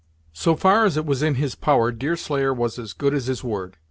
[0.33, 3.77] So far as it was in his power, Deerslayer was as good as his word.